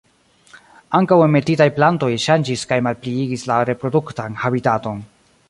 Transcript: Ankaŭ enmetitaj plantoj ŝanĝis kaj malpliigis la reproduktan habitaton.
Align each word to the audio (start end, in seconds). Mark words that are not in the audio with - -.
Ankaŭ 0.99 1.17
enmetitaj 1.25 1.67
plantoj 1.75 2.09
ŝanĝis 2.23 2.65
kaj 2.73 2.81
malpliigis 2.89 3.45
la 3.53 3.61
reproduktan 3.71 4.43
habitaton. 4.47 5.07